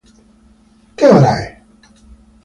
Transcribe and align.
Che 0.95 1.05
ora 1.05 1.29
è? 1.37 1.61